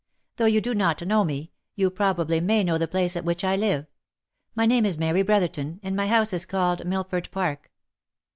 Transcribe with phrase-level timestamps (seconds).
[0.37, 3.55] Though you do not know me, you probably may know the place at which I
[3.55, 3.85] live.
[4.55, 7.69] My name is Mary Brotherton, and my house is called Millford Park."